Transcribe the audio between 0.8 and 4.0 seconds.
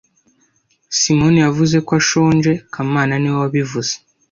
Simoni yavuze ko ashonje kamana niwe wabivuze